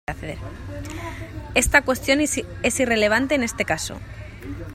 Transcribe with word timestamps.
Esta 1.53 1.83
cuestión 1.83 2.21
es 2.21 2.79
irrelevante 2.79 3.35
en 3.35 3.43
este 3.43 3.65
caso. 3.65 3.99